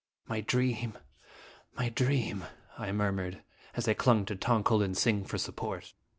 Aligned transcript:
"My 0.33 0.41
dream! 0.41 0.97
My 1.77 1.89
dream 1.89 2.45
I'M 2.75 2.97
murmured 2.97 3.43
as 3.75 3.87
I 3.87 3.93
clung 3.93 4.25
to 4.25 4.35
Tong 4.35 4.63
ko 4.63 4.77
lin 4.77 4.95
sing 4.95 5.23
for 5.25 5.37
support. 5.37 5.93